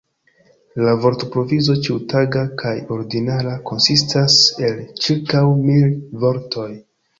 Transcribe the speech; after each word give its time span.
La 0.85 0.93
vortprovizo, 1.03 1.75
ĉiutaga 1.87 2.45
kaj 2.63 2.73
ordinara, 2.97 3.53
konsistas 3.69 4.41
el 4.71 4.83
ĉirkaŭ 5.05 5.47
mil 5.71 5.97
vortoj. 6.27 6.69